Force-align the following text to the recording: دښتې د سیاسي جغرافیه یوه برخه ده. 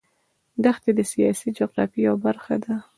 دښتې 0.63 0.91
د 0.97 1.01
سیاسي 1.11 1.49
جغرافیه 1.57 2.01
یوه 2.07 2.19
برخه 2.25 2.55
ده. 2.63 2.75